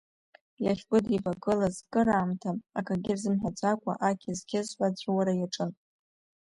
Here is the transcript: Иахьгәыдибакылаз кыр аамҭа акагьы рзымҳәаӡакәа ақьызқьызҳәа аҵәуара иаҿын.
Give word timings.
Иахьгәыдибакылаз 0.63 1.75
кыр 1.91 2.07
аамҭа 2.15 2.51
акагьы 2.77 3.13
рзымҳәаӡакәа 3.15 3.93
ақьызқьызҳәа 4.07 4.87
аҵәуара 4.89 5.33
иаҿын. 5.37 5.71